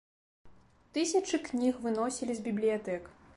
Тысячы 0.97 1.39
кніг 1.49 1.73
выносілі 1.85 2.33
з 2.41 2.47
бібліятэк. 2.49 3.03